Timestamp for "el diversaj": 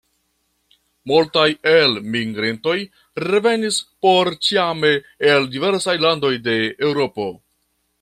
5.35-5.99